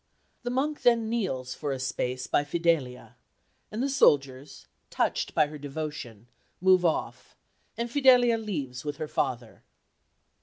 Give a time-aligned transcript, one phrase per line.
[0.41, 3.17] The monk then kneels for a space by Fidelia;
[3.69, 6.27] and the soldiers, touched by her devotion,
[6.59, 7.35] move off,
[7.77, 9.61] and Fidelia leaves with her father.